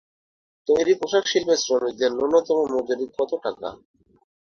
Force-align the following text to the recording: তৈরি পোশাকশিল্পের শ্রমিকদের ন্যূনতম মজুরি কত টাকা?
তৈরি 0.67 0.93
পোশাকশিল্পের 0.99 1.59
শ্রমিকদের 1.63 2.11
ন্যূনতম 2.13 2.57
মজুরি 2.73 3.05
কত 3.17 3.31
টাকা? 3.45 3.69